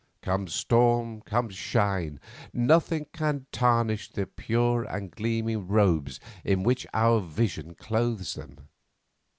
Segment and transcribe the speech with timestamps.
[0.23, 2.19] Come storm, come shine,
[2.53, 8.69] nothing can tarnish the pure and gleaming robes in which our vision clothes them.